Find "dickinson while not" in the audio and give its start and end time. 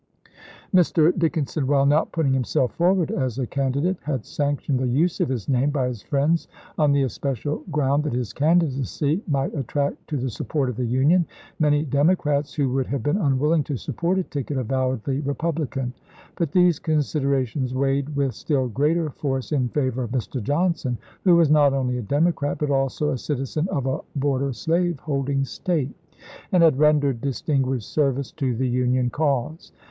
1.15-2.11